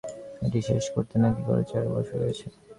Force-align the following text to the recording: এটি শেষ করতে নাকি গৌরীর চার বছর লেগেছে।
এটি 0.45 0.59
শেষ 0.69 0.85
করতে 0.93 1.15
নাকি 1.23 1.41
গৌরীর 1.47 1.67
চার 1.71 1.83
বছর 1.93 2.15
লেগেছে। 2.21 2.45